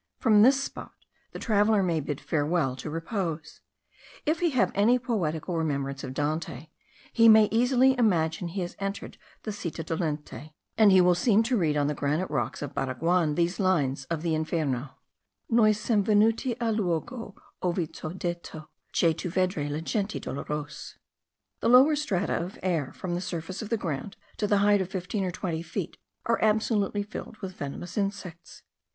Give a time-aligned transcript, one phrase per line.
[0.17, 0.95] From this spot
[1.31, 3.61] the traveller may bid farewell to repose.
[4.25, 6.69] If he have any poetical remembrance of Dante,
[7.13, 11.55] he may easily imagine he has entered the citta dolente, and he will seem to
[11.55, 14.89] read on the granite rocks of Baraguan these lines of the Inferno:
[15.51, 20.95] Noi sem venuti al luogo, ov' i' t'ho detto Che tu vedrai le genti dolorose.
[21.59, 24.89] The lower strata of air, from the surface of the ground to the height of
[24.89, 28.63] fifteen or twenty feet, are absolutely filled with venomous insects.